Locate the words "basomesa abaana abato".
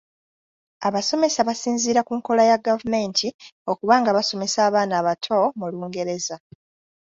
4.17-5.37